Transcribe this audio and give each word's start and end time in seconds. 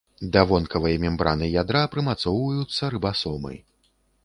Да 0.35 0.41
вонкавай 0.51 0.95
мембраны 1.03 1.49
ядра 1.61 1.83
прымацоўваюцца 1.97 2.91
рыбасомы. 2.97 3.55